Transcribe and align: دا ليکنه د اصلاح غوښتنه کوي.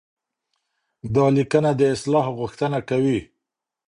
دا 1.15 1.25
ليکنه 1.35 1.71
د 1.75 1.81
اصلاح 1.95 2.25
غوښتنه 2.39 2.79
کوي. 2.89 3.19